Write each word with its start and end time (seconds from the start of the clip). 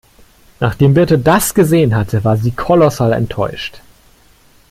Nachdem 0.59 0.95
Birte 0.95 1.19
das 1.19 1.53
gesehen 1.53 1.95
hatte, 1.95 2.23
war 2.23 2.35
sie 2.35 2.49
kolossal 2.49 3.13
enttäuscht. 3.13 3.81